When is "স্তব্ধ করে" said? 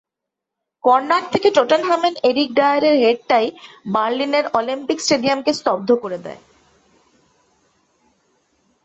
5.53-6.17